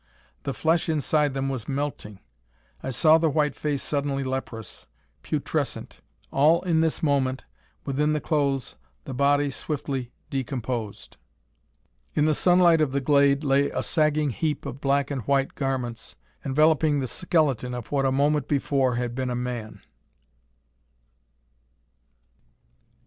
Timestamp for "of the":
12.81-12.99